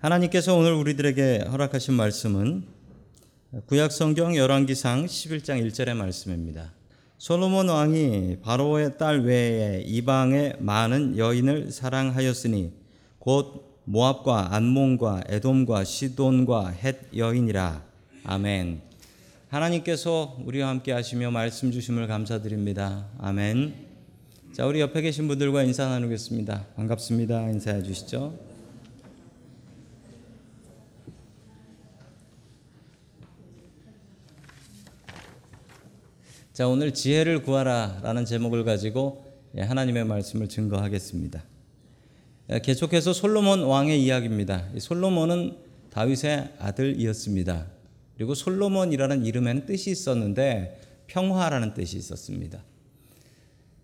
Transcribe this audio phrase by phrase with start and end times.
[0.00, 2.62] 하나님께서 오늘 우리들에게 허락하신 말씀은
[3.66, 6.72] 구약 성경 열왕기상 11장 1절의 말씀입니다.
[7.18, 12.72] 솔로몬 왕이 바로의 딸 외에 이방의 많은 여인을 사랑하였으니
[13.18, 17.82] 곧 모압과 안몬과 에돔과 시돈과 헷 여인이라.
[18.22, 18.82] 아멘.
[19.48, 23.08] 하나님께서 우리와 함께 하시며 말씀 주심을 감사드립니다.
[23.18, 23.74] 아멘.
[24.52, 26.66] 자, 우리 옆에 계신 분들과 인사 나누겠습니다.
[26.76, 27.50] 반갑습니다.
[27.50, 28.47] 인사해 주시죠.
[36.58, 39.24] 자, 오늘 지혜를 구하라 라는 제목을 가지고
[39.56, 41.44] 예, 하나님의 말씀을 증거하겠습니다.
[42.50, 44.64] 예, 계속해서 솔로몬 왕의 이야기입니다.
[44.76, 45.56] 솔로몬은
[45.92, 47.64] 다윗의 아들이었습니다.
[48.16, 52.58] 그리고 솔로몬이라는 이름에는 뜻이 있었는데 평화라는 뜻이 있었습니다.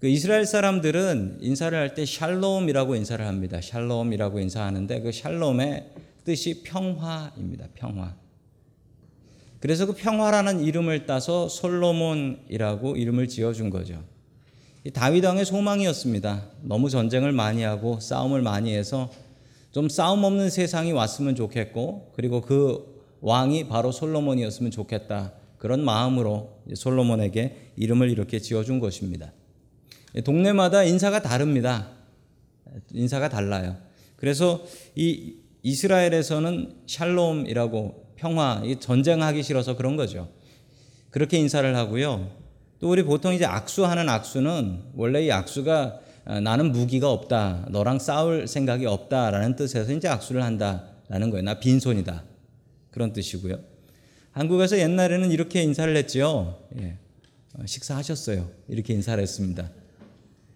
[0.01, 3.61] 그 이스라엘 사람들은 인사를 할 때 샬롬이라고 인사를 합니다.
[3.61, 5.91] 샬롬이라고 인사하는데 그 샬롬의
[6.25, 7.69] 뜻이 평화입니다.
[7.77, 8.17] 평화.
[9.65, 14.05] 그래서 그 평화라는 이름을 따서 솔로몬이라고 이름을 지어준 거죠.
[14.93, 16.51] 다윗 왕의 소망이었습니다.
[16.61, 19.11] 너무 전쟁을 많이 하고 싸움을 많이 해서
[19.73, 25.33] 좀 싸움 없는 세상이 왔으면 좋겠고 그리고 그 왕이 바로 솔로몬이었으면 좋겠다.
[25.57, 29.33] 그런 마음으로 솔로몬에게 이름을 이렇게 지어준 것입니다.
[30.25, 31.89] 동네마다 인사가 다릅니다.
[32.93, 33.79] 인사가 달라요.
[34.17, 34.63] 그래서
[34.95, 40.31] 이 이스라엘에서는 샬롬이라고 평화, 전쟁하기 싫어서 그런 거죠.
[41.11, 42.31] 그렇게 인사를 하고요.
[42.81, 48.49] 또 우리 보통 이제 악수하는 악수는 원래 이 악수가 아, 나는 무기가 없다, 너랑 싸울
[48.49, 51.43] 생각이 없다라는 뜻에서 이제 악수를 한다라는 거예요.
[51.43, 52.25] 나 빈손이다
[52.91, 53.59] 그런 뜻이고요.
[54.33, 56.61] 한국에서 옛날에는 이렇게 인사를 했지요.
[56.81, 56.97] 예.
[57.59, 58.49] 어, 식사하셨어요.
[58.69, 59.71] 이렇게 인사를 했습니다.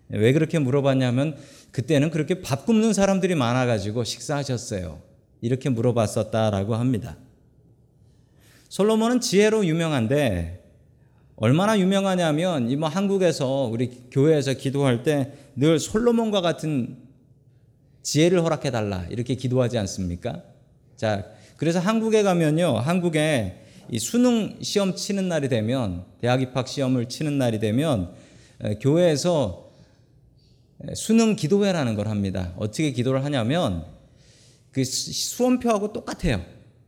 [0.08, 1.36] 왜 그렇게 물어봤냐면
[1.70, 5.02] 그때는 그렇게 밥 굽는 사람들이 많아가지고 식사하셨어요.
[5.42, 7.18] 이렇게 물어봤었다라고 합니다.
[8.68, 10.64] 솔로몬은 지혜로 유명한데
[11.36, 16.98] 얼마나 유명하냐면 이뭐 한국에서 우리 교회에서 기도할 때 늘 솔로몬과 같은
[18.04, 20.44] 지혜를 허락해 달라 이렇게 기도하지 않습니까?
[20.96, 22.76] 자, 그래서 한국에 가면요.
[22.76, 28.14] 한국에 이 수능 시험 치는 날이 되면 대학 입학 시험을 치는 날이 되면
[28.80, 29.72] 교회에서
[30.94, 32.52] 수능 기도회라는 걸 합니다.
[32.56, 33.84] 어떻게 기도를 하냐면
[34.70, 36.40] 그 수험표하고 똑같아요.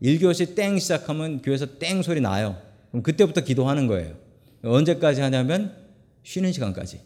[0.02, 2.56] 1교시 땡 시작하면 교회에서 땡 소리 나요.
[2.90, 4.14] 그럼 그때부터 기도하는 거예요.
[4.62, 5.74] 언제까지 하냐면
[6.22, 7.00] 쉬는 시간까지.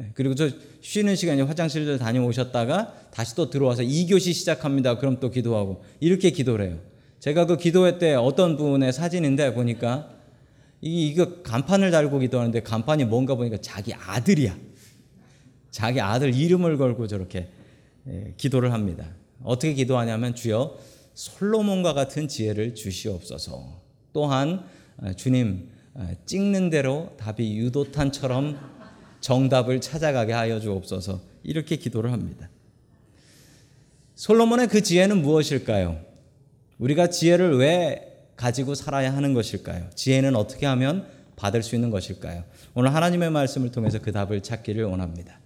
[0.00, 4.98] 예, 그리고 저 쉬는 시간에 화장실도 다녀오셨다가 다시 또 들어와서 2교시 시작합니다.
[4.98, 6.78] 그럼 또 기도하고 이렇게 기도를 해요.
[7.18, 10.10] 제가 그 기도회 때 어떤 분의 사진인데 보니까
[10.82, 14.56] 이 이거 간판을 달고 기도하는데 간판이 뭔가 보니까 자기 아들이야.
[15.70, 17.48] 자기 아들 이름을 걸고 저렇게
[18.08, 19.06] 예, 기도를 합니다.
[19.42, 20.78] 어떻게 기도하냐면 주여
[21.16, 23.80] 솔로몬과 같은 지혜를 주시옵소서.
[24.12, 24.64] 또한
[24.98, 28.58] 어, 주님 어, 찍는 대로 답이 유도탄처럼
[29.20, 31.20] 정답을 찾아가게 하여 주옵소서.
[31.42, 32.50] 이렇게 기도를 합니다.
[34.14, 36.00] 솔로몬의 그 지혜는 무엇일까요?
[36.78, 39.88] 우리가 지혜를 왜 가지고 살아야 하는 것일까요?
[39.94, 42.44] 지혜는 어떻게 하면 받을 수 있는 것일까요?
[42.74, 45.40] 오늘 하나님의 말씀을 통해서 그 답을 찾기를 원합니다.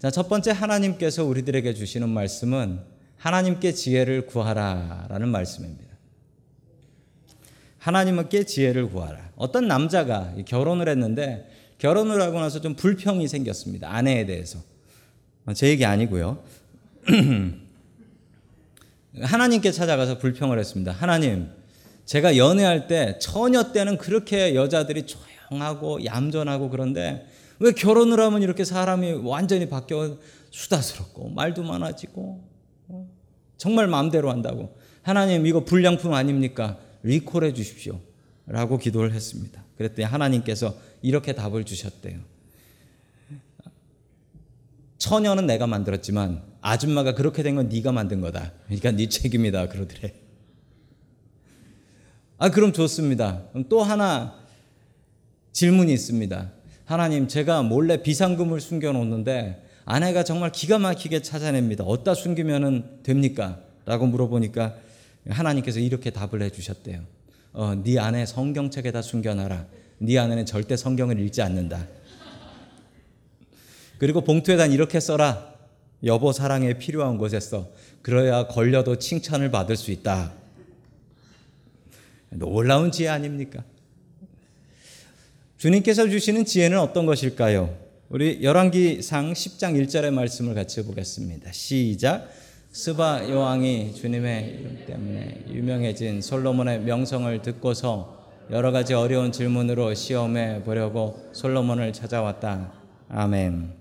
[0.00, 5.88] 자, 첫 번째 하나님께서 우리들에게 주시는 말씀은 하나님께 지혜를 구하라 라는 말씀입니다.
[7.78, 9.30] 하나님께 지혜를 구하라.
[9.36, 13.90] 어떤 남자가 결혼을 했는데 결혼을 하고 나서 좀 불평이 생겼습니다.
[13.90, 14.58] 아내에 대해서.
[15.54, 16.42] 제 얘기 아니고요.
[19.22, 20.92] 하나님께 찾아가서 불평을 했습니다.
[20.92, 21.48] 하나님,
[22.04, 27.26] 제가 연애할 때 처녀 때는 그렇게 여자들이 조용하고 얌전하고 그런데
[27.58, 30.18] 왜 결혼을 하면 이렇게 사람이 완전히 바뀌어
[30.50, 32.47] 수다스럽고 말도 많아지고 어?
[33.56, 36.78] 정말 마음대로 한다고 하나님 이거 불량품 아닙니까?
[37.02, 38.00] 리콜해 주십시오.
[38.46, 39.62] 라고 기도를 했습니다.
[39.76, 42.18] 그랬더니 하나님께서 이렇게 답을 주셨대요.
[44.98, 48.52] 처녀는 내가 만들었지만 아줌마가 그렇게 된 건 네가 만든 거다.
[48.66, 50.12] 그러니까 네 책임이다 그러더래.
[52.38, 53.44] 아 그럼 좋습니다.
[53.52, 54.38] 그럼 또 하나
[55.52, 56.52] 질문이 있습니다.
[56.84, 61.82] 하나님 제가 몰래 비상금을 숨겨 놓는데 아내가 정말 기가 막히게 찾아냅니다.
[61.82, 63.58] 어디다 숨기면 됩니까?
[63.86, 64.74] 라고 물어보니까
[65.26, 67.00] 하나님께서 이렇게 답을 해주셨대요.
[67.54, 69.64] 어, 네 안에 성경책에다 숨겨놔라.
[70.00, 71.86] 네 안에는 절대 성경을 읽지 않는다.
[73.96, 75.54] 그리고 봉투에다 이렇게 써라.
[76.04, 77.70] 여보 사랑에 필요한 곳에 써.
[78.02, 80.34] 그래야 걸려도 칭찬을 받을 수 있다.
[82.28, 83.64] 놀라운 지혜 아닙니까?
[85.56, 87.87] 주님께서 주시는 지혜는 어떤 것일까요?
[88.10, 91.52] 우리 열왕기상 10장 1절의 말씀을 같이 보겠습니다.
[91.52, 92.30] 시작.
[92.72, 101.28] 스바 여왕이 주님의 이름 때문에 유명해진 솔로몬의 명성을 듣고서 여러 가지 어려운 질문으로 시험해 보려고
[101.32, 102.72] 솔로몬을 찾아왔다.
[103.10, 103.74] 아멘.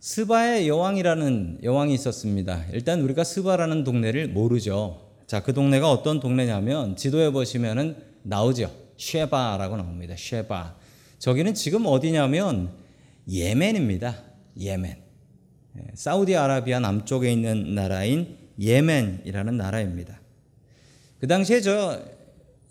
[0.00, 2.64] 스바의 여왕이라는 여왕이 있었습니다.
[2.72, 5.12] 일단 우리가 스바라는 동네를 모르죠.
[5.28, 7.94] 자, 그 동네가 어떤 동네냐면 지도에 보시면은
[8.24, 8.72] 나오죠.
[8.96, 10.16] 쉐바라고 나옵니다.
[10.18, 10.79] 쉐바.
[11.20, 12.70] 저기는 지금 어디냐면
[13.30, 14.16] 예멘입니다.
[14.58, 14.96] 예멘.
[15.76, 20.18] 예, 사우디아라비아 남쪽에 있는 나라인 예멘이라는 나라입니다.
[21.18, 22.00] 그 당시에 저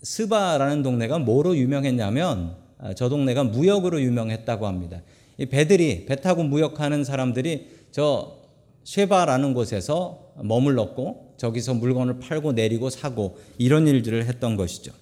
[0.02, 5.00] 스바라는 동네가 뭐로 유명했냐면 아, 저 동네가 무역으로 유명했다고 합니다.
[5.38, 8.36] 이 배들이 배 타고 무역하는 사람들이 저
[8.82, 14.92] 쉐바라는 곳에서 머물렀고 저기서 물건을 팔고 내리고 사고 이런 일들을 했던 것이죠.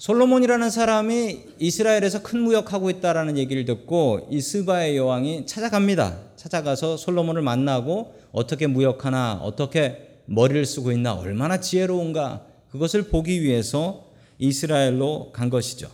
[0.00, 6.16] 솔로몬이라는 사람이 이스라엘에서 큰 무역하고 있다라는 얘기를 듣고 이 스바의 여왕이 찾아갑니다.
[6.36, 14.06] 찾아가서 솔로몬을 만나고 어떻게 무역하나 어떻게 머리를 쓰고 있나 얼마나 지혜로운가 그것을 보기 위해서
[14.38, 15.90] 이스라엘로 간 것이죠.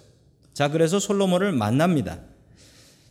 [0.55, 2.21] 자, 그래서 솔로몬을 만납니다.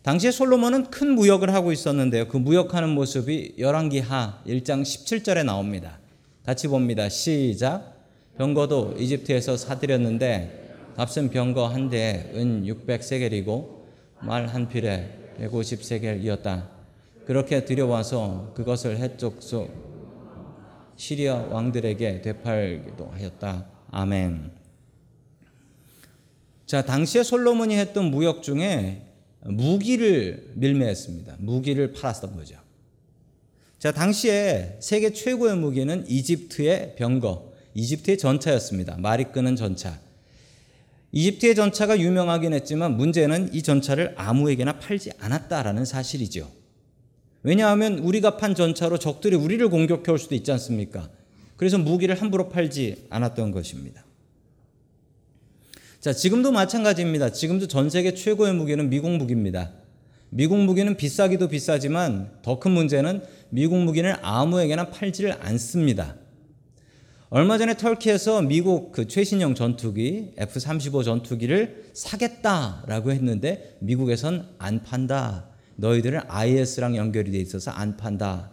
[0.02, 2.30] 당시에 솔로몬은 큰 무역을 하고 있었는데요.
[2.30, 6.00] 그 무역하는 모습이 열왕기하 1장 17절에 나옵니다.
[6.46, 7.10] 같이 봅니다.
[7.10, 7.94] 시작.
[8.38, 10.65] 병거도 이집트에서 사들였는데
[10.96, 13.76] 값은 병거 한 대에 은 600세겔이고
[14.22, 15.10] 말 한 필에
[15.40, 16.70] 150세겔이었다.
[17.26, 19.74] 그렇게 들여와서 그것을 해족속
[20.96, 23.68] 시리아 왕들에게 되팔기도 하였다.
[23.92, 24.52] 아멘.
[26.66, 29.02] 자, 당시에 솔로몬이 했던 무역 중에
[29.44, 31.36] 무기를 밀매했습니다.
[31.40, 32.58] 무기를 팔았던 거죠.
[33.78, 38.98] 자, 당시에 세계 최고의 무기는 이집트의 병거, 이집트의 전차였습니다.
[38.98, 40.00] 말이 끄는 전차.
[41.16, 46.52] 이집트의 전차가 유명하긴 했지만 문제는 이 전차를 아무에게나 팔지 않았다라는 사실이죠.
[47.42, 51.10] 왜냐하면 우리가 판 전차로 적들이 우리를 공격해 올 수도 있지 않습니까?
[51.56, 54.04] 그래서 무기를 함부로 팔지 않았던 것입니다.
[56.02, 57.32] 자, 지금도 마찬가지입니다.
[57.32, 59.72] 지금도 전 세계 최고의 무기는 미국 무기입니다.
[60.30, 66.18] 미국 무기는 비싸기도 비싸지만 더 큰 문제는 미국 무기는 아무에게나 팔지를 않습니다.
[67.30, 75.50] 얼마 전에 터키에서 미국 그 최신형 전투기 F-35 전투기를 사겠다라고 했는데 미국에선 안 판다.
[75.78, 78.52] 너희들은 IS랑 연결이 돼 있어서 안 판다.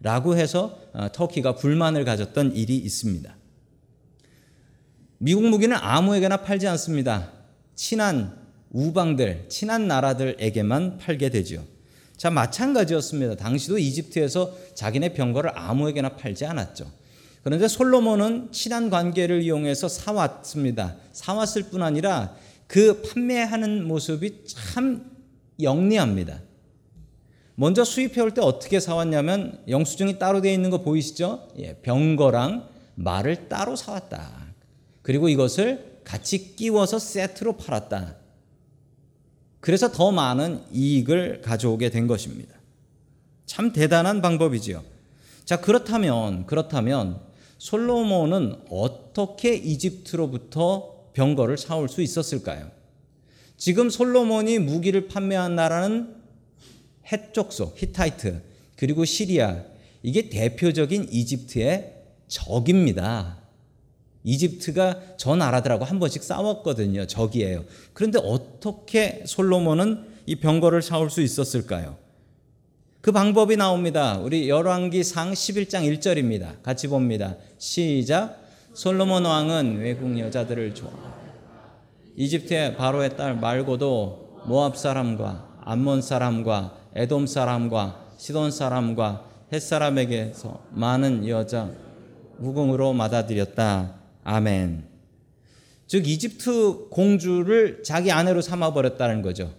[0.00, 3.34] 라고 해서 어, 터키가 불만을 가졌던 일이 있습니다.
[5.18, 7.32] 미국 무기는 아무에게나 팔지 않습니다.
[7.74, 8.36] 친한
[8.70, 11.64] 우방들, 친한 나라들에게만 팔게 되죠.
[12.16, 13.36] 자, 마찬가지였습니다.
[13.36, 17.01] 당시도 이집트에서 자기네 병거를 아무에게나 팔지 않았죠.
[17.42, 20.96] 그런데 솔로몬은 친한 관계를 이용해서 사왔습니다.
[21.12, 22.34] 사왔을 뿐 아니라
[22.66, 25.10] 그 판매하는 모습이 참
[25.60, 26.40] 영리합니다.
[27.54, 31.48] 먼저 수입해 올 때 어떻게 사왔냐면 영수증이 따로 되어 있는 거 보이시죠?
[31.58, 34.46] 예, 병거랑 말을 따로 사왔다.
[35.02, 38.16] 그리고 이것을 같이 끼워서 세트로 팔았다.
[39.60, 42.54] 그래서 더 많은 이익을 가져오게 된 것입니다.
[43.46, 44.82] 참 대단한 방법이지요.
[45.44, 47.20] 자, 그렇다면, 그렇다면,
[47.62, 52.68] 솔로몬은 어떻게 이집트로부터 병거를 사올 수 있었을까요?
[53.56, 56.12] 지금 솔로몬이 무기를 판매한 나라는
[57.12, 58.42] 해족속, 히타이트,
[58.74, 59.62] 그리고 시리아,
[60.02, 63.38] 이게 대표적인 이집트의 적입니다.
[64.24, 67.06] 이집트가 저 나라들하고 한 번씩 싸웠거든요.
[67.06, 67.64] 적이에요.
[67.92, 72.01] 그런데 어떻게 솔로몬은 이 병거를 사올 수 있었을까요?
[73.02, 74.16] 그 방법이 나옵니다.
[74.18, 76.62] 우리 열왕기 상 11장 1절입니다.
[76.62, 77.36] 같이 봅니다.
[77.58, 78.40] 시작.
[78.74, 80.92] 솔로몬 왕은 외국 여자들을 좋아.
[82.14, 91.26] 이집트의 바로의 딸 말고도 모압 사람과 암몬 사람과 에돔 사람과 시돈 사람과 햇 사람에게서 많은
[91.26, 91.72] 여자
[92.38, 93.96] 우궁으로 받아들였다.
[94.22, 94.84] 아멘.
[95.88, 99.52] 즉 이집트 공주를 자기 아내로 삼아 버렸다는 거죠.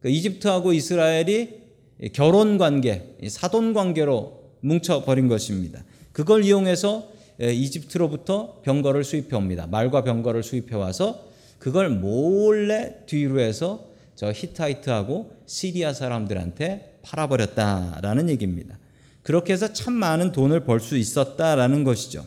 [0.00, 1.67] 그 이집트하고 이스라엘이
[2.12, 5.82] 결혼 관계, 사돈 관계로 뭉쳐 버린 것입니다.
[6.12, 9.66] 그걸 이용해서 이집트로부터 병거를 수입해 옵니다.
[9.66, 11.28] 말과 병거를 수입해 와서
[11.58, 18.78] 그걸 몰래 뒤로 해서 저 히타이트하고 시리아 사람들한테 팔아버렸다라는 얘기입니다.
[19.22, 22.26] 그렇게 해서 참 많은 돈을 벌 수 있었다라는 것이죠.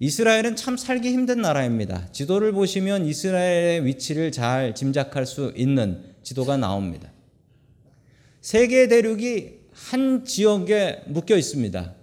[0.00, 2.10] 이스라엘은 참 살기 힘든 나라입니다.
[2.12, 7.12] 지도를 보시면 이스라엘의 위치를 잘 짐작할 수 있는 지도가 나옵니다.
[8.48, 11.94] 세계 대륙이 한 지역에 묶여 있습니다.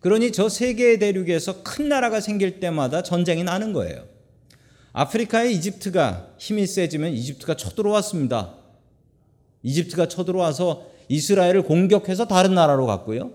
[0.00, 4.04] 그러니 저 세계 대륙에서 큰 나라가 생길 때마다 전쟁이 나는 거예요.
[4.92, 8.54] 아프리카의 이집트가 힘이 세지면 이집트가 쳐들어왔습니다.
[9.62, 13.32] 이집트가 쳐들어와서 이스라엘을 공격해서 다른 나라로 갔고요.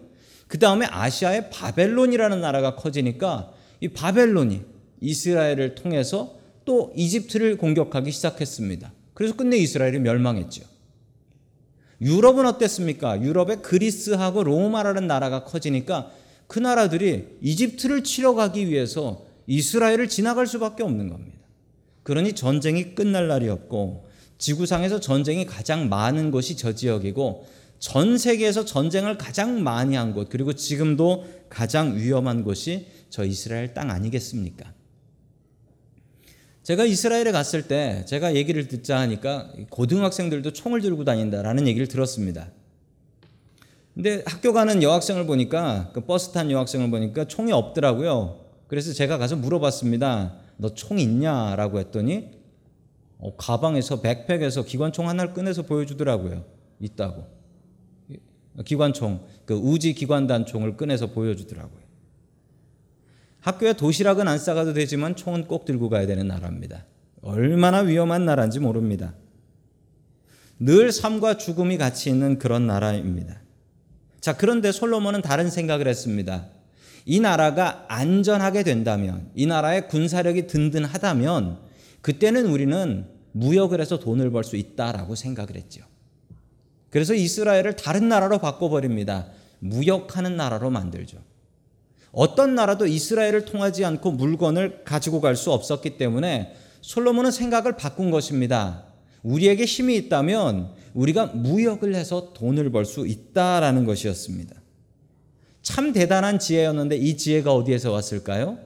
[0.48, 3.52] 그 다음에 아시아의 바벨론이라는 나라가 커지니까
[3.82, 4.62] 이 바벨론이
[5.02, 8.94] 이스라엘을 통해서 또 이집트를 공격하기 시작했습니다.
[9.16, 10.77] 그래서 끝내 이스라엘이 멸망했죠.
[12.02, 13.22] 유럽은 어땠습니까?
[13.22, 16.12] 유럽에 그리스하고 로마라는 나라가 커지니까
[16.48, 21.38] 그 나라들이 이집트를 치러 가기 위해서 이스라엘을 지나갈 수밖에 없는 겁니다.
[22.04, 27.46] 그러니 전쟁이 끝날 날이 없고 지구상에서 전쟁이 가장 많은 곳이 저 지역이고
[27.80, 33.92] 전 세계에서 전쟁을 가장 많이 한 곳, 그리고 지금도 가장 위험한 곳이 저 이스라엘 땅
[33.92, 34.74] 아니겠습니까?
[36.68, 42.50] 제가 이스라엘에 갔을 때 제가 얘기를 듣자 하니까 고등학생들도 총을 들고 다닌다라는 얘기를 들었습니다.
[43.94, 48.42] 근데 학교 가는 여학생을 보니까 그 버스 탄 여학생을 보니까 총이 없더라고요.
[48.68, 50.36] 그래서 제가 가서 물어봤습니다.
[50.58, 52.32] 너 총 있냐라고 했더니
[53.18, 56.44] 어, 가방에서 백팩에서 기관총 하나를 꺼내서 보여주더라고요.
[56.82, 57.24] 있다고.
[58.66, 61.87] 기관총, 그 우지 기관단 총을 꺼내서 보여주더라고요.
[63.48, 66.84] 학교에 도시락은 안 싸가도 되지만 총은 꼭 들고 가야 되는 나라입니다.
[67.22, 69.14] 얼마나 위험한 나라인지 모릅니다.
[70.60, 73.40] 늘 삶과 죽음이 같이 있는 그런 나라입니다.
[74.20, 76.48] 자, 그런데 솔로몬은 다른 생각을 했습니다.
[77.06, 81.60] 이 나라가 안전하게 된다면, 이 나라의 군사력이 든든하다면,
[82.02, 85.86] 그때는 우리는 무역을 해서 돈을 벌 수 있다라고 생각을 했죠.
[86.90, 89.28] 그래서 이스라엘을 다른 나라로 바꿔버립니다.
[89.60, 91.20] 무역하는 나라로 만들죠.
[92.12, 98.86] 어떤 나라도 이스라엘을 통하지 않고 물건을 가지고 갈 수 없었기 때문에 솔로몬은 생각을 바꾼 것입니다.
[99.24, 104.56] 우리에게 힘이 있다면 우리가 무역을 해서 돈을 벌 수 있다라는 것이었습니다.
[105.62, 108.58] 참 대단한 지혜였는데 이 지혜가 어디에서 왔을까요?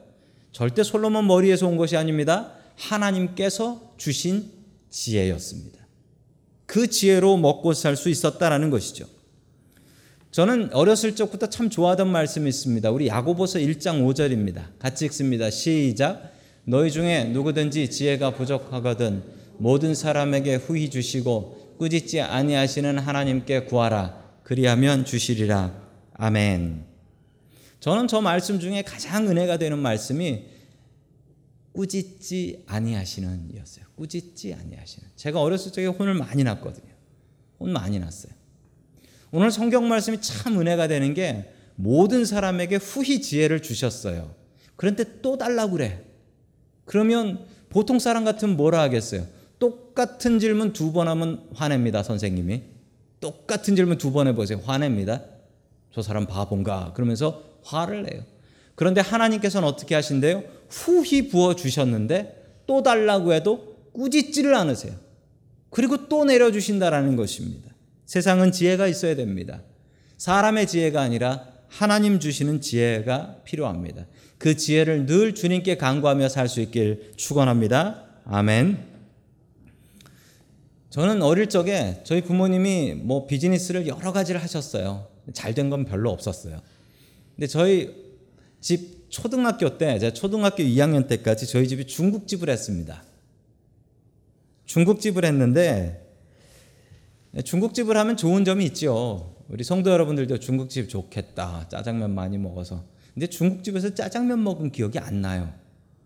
[0.52, 2.54] 절대 솔로몬 머리에서 온 것이 아닙니다.
[2.76, 4.52] 하나님께서 주신
[4.90, 5.80] 지혜였습니다.
[6.66, 9.06] 그 지혜로 먹고 살 수 있었다라는 것이죠.
[10.32, 12.90] 저는 어렸을 적부터 참 좋아하던 말씀이 있습니다.
[12.90, 14.80] 우리 야고보서 1장 5절입니다.
[14.80, 15.50] 같이 읽습니다.
[15.50, 16.32] 시작.
[16.64, 19.24] 너희 중에 누구든지 지혜가 부족하거든
[19.58, 24.22] 모든 사람에게 후히 주시고 꾸짖지 아니하시는 하나님께 구하라.
[24.44, 25.74] 그리하면 주시리라.
[26.14, 26.86] 아멘.
[27.82, 30.46] 저는 저 말씀 중에 가장 은혜가 되는 말씀이
[31.74, 33.86] 꾸짖지 아니하시는 이었어요.
[33.96, 35.10] 꾸짖지 아니하시는.
[35.18, 36.94] 제가 어렸을 적에 혼을 많이 났거든요.
[37.60, 38.41] 혼 많이 났어요.
[39.32, 44.34] 오늘 성경 말씀이 참 은혜가 되는 게 모든 사람에게 후히 지혜를 주셨어요.
[44.76, 46.02] 그런데 또 달라고 그래.
[46.86, 49.26] 그러면 보통 사람 같으면 뭐라 하겠어요?
[49.60, 52.64] 똑같은 질문 두 번 하면 화냅니다, 선생님이.
[53.22, 54.60] 똑같은 질문 두 번 해보세요.
[54.66, 55.24] 화냅니다.
[55.94, 56.94] 저 사람 바본가?
[56.94, 58.24] 그러면서 화를 내요.
[58.76, 60.44] 그런데 하나님께서는 어떻게 하신대요?
[60.70, 64.94] 후히 부어 주셨는데 또 달라고 해도 꾸짖지를 않으세요.
[65.70, 67.71] 그리고 또 내려주신다라는 것입니다.
[68.12, 69.64] 세상은 지혜가 있어야 됩니다.
[70.18, 74.06] 사람의 지혜가 아니라 하나님 주시는 지혜가 필요합니다.
[74.38, 78.04] 그 지혜를 늘 주님께 간구하며 살 수 있길 축원합니다.
[78.26, 78.86] 아멘.
[80.90, 85.08] 저는 어릴 적에 저희 부모님이 뭐 비즈니스를 여러 가지를 하셨어요.
[85.32, 86.60] 잘 된 건 별로 없었어요.
[87.38, 87.96] 근데 저희
[88.60, 93.06] 집 초등학교 때, 제가 초등학교 2학년 때까지 저희 집이 중국집을 했습니다.
[94.66, 96.01] 중국집을 했는데 네,
[97.40, 99.36] 중국집을 하면 좋은 점이 있죠.
[99.48, 101.68] 우리 성도 여러분들도 중국집 좋겠다.
[101.70, 102.84] 짜장면 많이 먹어서.
[103.14, 105.54] 근데 중국집에서 짜장면 먹은 기억이 안 나요.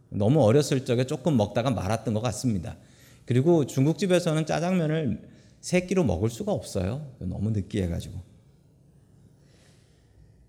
[0.09, 2.77] 너무 어렸을 적에 조금 먹다가 말았던 것 같습니다.
[3.25, 5.21] 그리고 중국집에서는 짜장면을
[5.61, 7.07] 세 끼로 먹을 수가 없어요.
[7.19, 8.19] 너무 느끼해가지고.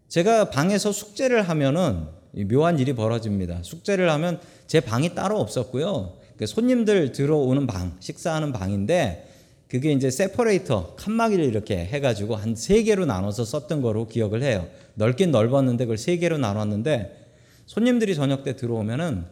[0.08, 2.06] 제가 방에서 숙제를 하면은
[2.48, 3.62] 묘한 일이 벌어집니다.
[3.62, 6.18] 숙제를 하면 제 방이 따로 없었고요.
[6.36, 9.25] 그 손님들 들어오는 방, 식사하는 방인데
[9.68, 14.68] 그게 이제 세퍼레이터 칸막이를 이렇게 해가지고 한 세 개로 나눠서 썼던 거로 기억을 해요.
[14.94, 17.32] 넓긴 넓었는데 그걸 세 개로 나눴는데
[17.66, 19.24] 손님들이 저녁 때 들어오면은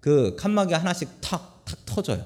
[0.00, 2.24] 그 칸막이 하나씩 탁 탁 터져요.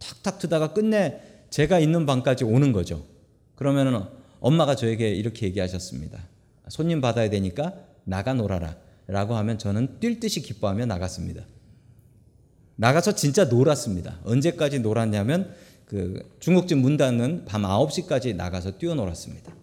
[0.00, 1.20] 탁탁 트다가 끝내
[1.50, 3.04] 제가 있는 방까지 오는 거죠.
[3.54, 4.02] 그러면은
[4.40, 6.18] 엄마가 저에게 이렇게 얘기하셨습니다.
[6.68, 8.76] 손님 받아야 되니까 나가 놀아라.
[9.06, 11.44] 라고 하면 저는 뛸 듯이 기뻐하며 나갔습니다.
[12.76, 14.18] 나가서 진짜 놀았습니다.
[14.24, 19.54] 언제까지 놀았냐면 그 중국집 문 닫는 밤 9시까지 나가서 뛰어놀았습니다.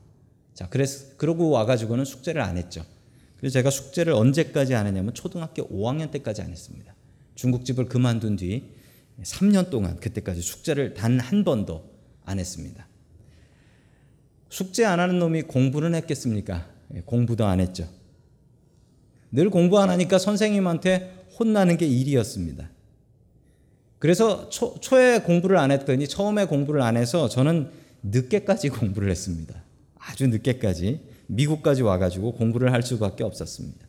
[0.54, 2.86] 자, 그래서 그러고 와 가지고는 숙제를 안 했죠.
[3.38, 6.94] 그래서 제가 숙제를 언제까지 안 했냐면 초등학교 5학년 때까지 안 했습니다.
[7.36, 8.72] 중국집을 그만둔 뒤
[9.24, 11.90] 3년 동안 그때까지 숙제를 단 한 번도
[12.26, 12.88] 안 했습니다.
[14.50, 16.68] 숙제 안 하는 놈이 공부는 했겠습니까?
[16.94, 17.88] 예, 공부도 안 했죠.
[19.32, 22.70] 늘 공부 안 하니까 선생님한테 혼나는 게 일이었습니다.
[24.02, 27.70] 그래서 초, 초에 공부를 안 했더니 처음에 공부를 안 해서 저는
[28.02, 29.54] 늦게까지 공부를 했습니다.
[30.00, 33.86] 아주 늦게까지 미국까지 와가지고 공부를 할 수밖에 없었습니다.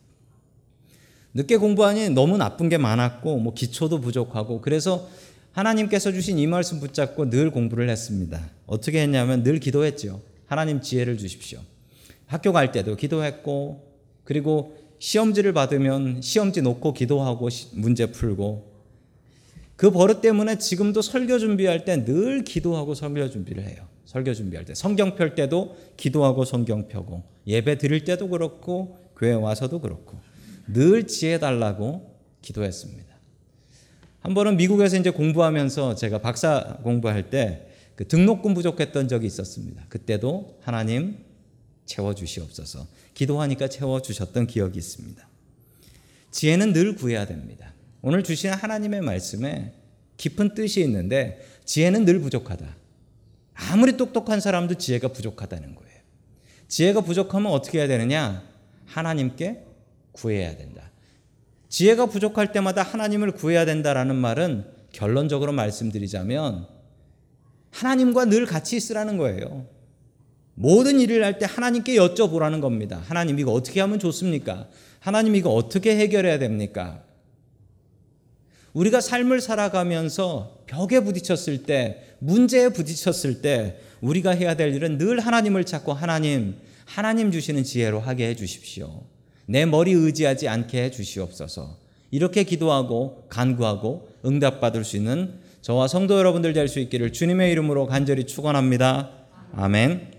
[1.33, 5.09] 늦게 공부하니 너무 나쁜 게 많았고 뭐 기초도 부족하고 그래서
[5.51, 8.39] 하나님께서 주신 이 말씀 붙잡고 늘 공부를 했습니다.
[8.67, 10.21] 어떻게 했냐면 늘 기도했죠.
[10.45, 11.59] 하나님 지혜를 주십시오.
[12.27, 13.81] 학교 갈 때도 기도했고
[14.25, 18.72] 그리고 시험지를 받으면 시험지 놓고 기도하고 문제 풀고
[19.83, 23.85] 그 버릇 때문에 지금도 설교 준비할 때 늘 기도하고 설교 준비를 해요.
[24.05, 29.81] 설교 준비할 때 성경 펼 때도 기도하고 성경 펴고 예배 드릴 때도 그렇고 교회 와서도
[29.81, 30.17] 그렇고
[30.67, 33.13] 늘 지혜 달라고 기도했습니다.
[34.21, 39.85] 한 번은 미국에서 이제 공부하면서 제가 박사 공부할 때 그 등록금 부족했던 적이 있었습니다.
[39.89, 41.17] 그때도 하나님
[41.85, 42.87] 채워 주시옵소서.
[43.13, 45.27] 기도하니까 채워 주셨던 기억이 있습니다.
[46.31, 47.72] 지혜는 늘 구해야 됩니다.
[48.05, 49.71] 오늘 주신 하나님의 말씀에
[50.17, 52.75] 깊은 뜻이 있는데 지혜는 늘 부족하다.
[53.53, 55.93] 아무리 똑똑한 사람도 지혜가 부족하다는 거예요.
[56.67, 58.43] 지혜가 부족하면 어떻게 해야 되느냐?
[58.87, 59.63] 하나님께
[60.11, 60.91] 구해야 된다.
[61.69, 66.67] 지혜가 부족할 때마다 하나님을 구해야 된다라는 말은 결론적으로 말씀드리자면
[67.71, 69.65] 하나님과 늘 같이 있으라는 거예요.
[70.55, 73.01] 모든 일을 할 때 하나님께 여쭤보라는 겁니다.
[73.05, 74.67] 하나님 이거 어떻게 하면 좋습니까?
[74.99, 77.01] 하나님 이거 어떻게 해결해야 됩니까?
[78.73, 85.63] 우리가 삶을 살아가면서 벽에 부딪혔을 때, 문제에 부딪혔을 때 우리가 해야 될 일은 늘 하나님을
[85.63, 89.03] 찾고 하나님, 하나님 주시는 지혜로 하게 해 주십시오.
[89.45, 91.77] 내 머리 의지하지 않게 해 주시옵소서.
[92.11, 98.25] 이렇게 기도하고 간구하고 응답받을 수 있는 저와 성도 여러분들 될 수 있기를 주님의 이름으로 간절히
[98.25, 99.11] 축원합니다.
[99.53, 100.11] 아멘.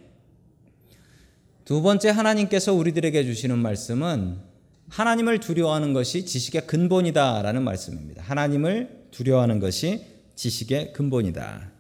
[1.65, 4.54] 두 번째 하나님께서 우리들에게 주시는 말씀은
[4.89, 8.23] 하나님을 두려워하는 것이 지식의 근본이다라는 말씀입니다.
[8.23, 11.71] 하나님을 두려워하는 것이 지식의 근본이다.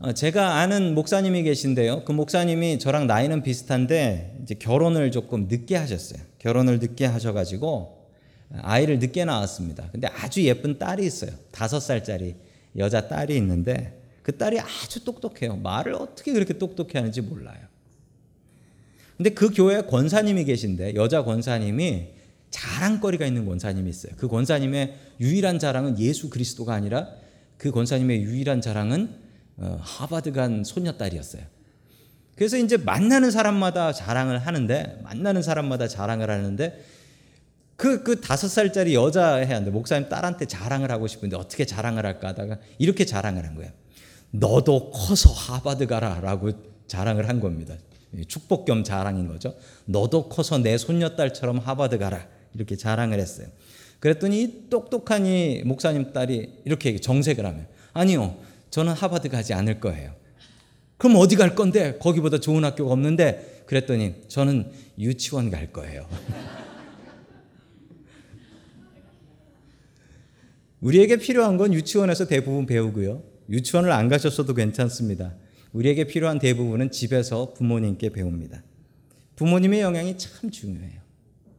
[0.00, 2.04] 어, 제가 아는 목사님이 계신데요.
[2.04, 6.22] 그 목사님이 저랑 나이는 비슷한데 이제 결혼을 조금 늦게 하셨어요.
[6.38, 8.08] 결혼을 늦게 하셔가지고
[8.62, 9.90] 아이를 늦게 낳았습니다.
[9.92, 11.32] 근데 아주 예쁜 딸이 있어요.
[11.52, 12.34] 다섯 살짜리
[12.78, 15.56] 여자 딸이 있는데 그 딸이 아주 똑똑해요.
[15.56, 17.69] 말을 어떻게 그렇게 똑똑해 하는지 몰라요.
[19.20, 22.06] 근데 그 교회 권사님이 계신데 여자 권사님이
[22.48, 24.12] 자랑거리가 있는 권사님이 있어요.
[24.16, 27.06] 그 권사님의 유일한 자랑은 예수 그리스도가 아니라
[27.58, 29.14] 그 권사님의 유일한 자랑은
[29.58, 31.42] 어, 하버드 간 소녀딸이었어요.
[32.34, 36.82] 그래서 이제 만나는 사람마다 자랑을 하는데 만나는 사람마다 자랑을 하는데
[37.76, 42.28] 그, 그 다섯 살짜리 여자 해야 하는데 목사님 딸한테 자랑을 하고 싶은데 어떻게 자랑을 할까
[42.28, 43.70] 하다가 이렇게 자랑을 한 거예요.
[44.30, 46.52] 너도 커서 하버드 가라 라고
[46.86, 47.74] 자랑을 한 겁니다.
[48.26, 49.54] 축복 겸 자랑인 거죠.
[49.84, 53.46] 너도 커서 내 손녀딸처럼 하버드 가라 이렇게 자랑을 했어요.
[54.00, 58.38] 그랬더니 이 똑똑한 이 목사님 딸이 이렇게 정색을 하면 아니요
[58.70, 60.12] 저는 하버드 가지 않을 거예요.
[60.96, 61.98] 그럼 어디 갈 건데?
[61.98, 63.62] 거기보다 좋은 학교가 없는데?
[63.66, 66.06] 그랬더니 저는 유치원 갈 거예요.
[70.80, 73.22] 우리에게 필요한 건 유치원에서 대부분 배우고요.
[73.48, 75.34] 유치원을 안 가셨어도 괜찮습니다.
[75.72, 78.62] 우리에게 필요한 대부분은 집에서 부모님께 배웁니다.
[79.36, 81.00] 부모님의 영향이 참 중요해요.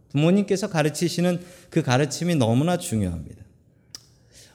[0.10, 3.44] 부모님께서 가르치시는 그 가르침이 너무나 중요합니다.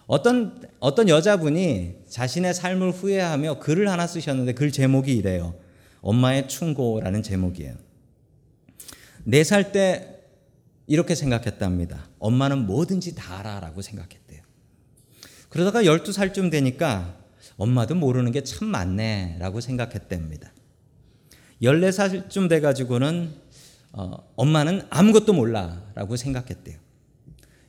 [0.06, 5.54] 어떤 어떤 여자분이 자신의 삶을 후회하며 글을 하나 쓰셨는데 글 제목이 이래요.
[6.00, 7.74] 엄마의 충고라는 제목이에요.
[9.24, 10.12] 네 살 때
[10.86, 12.08] 이렇게 생각했답니다.
[12.20, 14.42] 엄마는 뭐든지 다 알아라고 생각했대요.
[15.48, 17.16] 그러다가 12살쯤 되니까
[17.56, 20.52] 엄마도 모르는 게 참 많네 라고 생각했답니다.
[21.62, 23.34] 14살쯤 돼 가지고는
[23.92, 26.78] 어, 엄마는 아무것도 몰라 라고 생각했대요.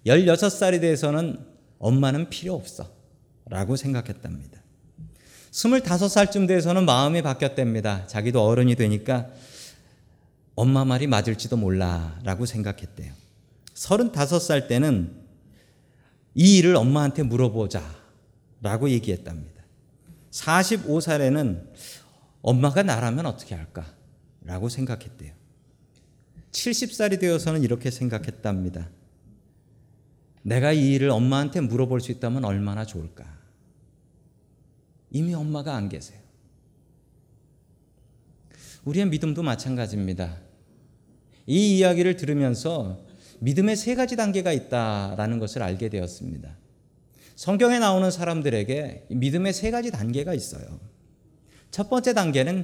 [0.06, 1.39] 16살이 돼서는
[1.80, 2.89] 엄마는 필요 없어.
[3.45, 4.62] 라고 생각했답니다.
[5.52, 8.08] 25살쯤 돼서는 마음이 바뀌었답니다.
[8.08, 9.30] 자기도 어른이 되니까
[10.56, 12.19] 엄마 말이 맞을지도 몰라.
[12.23, 13.13] 라고 생각했대요.
[13.73, 15.15] 35살 때는
[16.36, 17.82] 이 일을 엄마한테 물어보자.
[18.62, 19.57] 라고 얘기했답니다.
[20.38, 21.67] 45살에는
[22.41, 23.86] 엄마가 나라면 어떻게 할까?
[24.41, 25.34] 라고 생각했대요.
[26.52, 28.89] 70살이 되어서는 이렇게 생각했답니다.
[30.43, 33.26] 내가 이 일을 엄마한테 물어볼 수 있다면 얼마나 좋을까?
[35.12, 36.19] 이미 엄마가 안 계세요.
[38.86, 40.38] 우리의 믿음도 마찬가지입니다.
[41.45, 43.06] 이 이야기를 들으면서
[43.39, 46.56] 믿음의 세 가지 단계가 있다라는 것을 알게 되었습니다.
[47.38, 50.80] 성경에 나오는 사람들에게 믿음의 세 가지 단계가 있어요.
[51.69, 52.56] 첫 번째 단계는